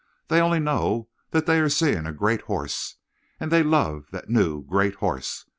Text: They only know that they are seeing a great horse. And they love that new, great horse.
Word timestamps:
They 0.29 0.41
only 0.41 0.59
know 0.59 1.09
that 1.29 1.45
they 1.45 1.59
are 1.59 1.69
seeing 1.69 2.07
a 2.07 2.11
great 2.11 2.41
horse. 2.49 2.95
And 3.39 3.51
they 3.51 3.61
love 3.61 4.07
that 4.09 4.31
new, 4.31 4.63
great 4.65 4.95
horse. 4.95 5.45